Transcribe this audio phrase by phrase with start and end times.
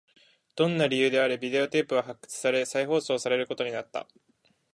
[0.55, 4.07] どんな理由であれ、ビデオテープは発掘され、再放送されることになった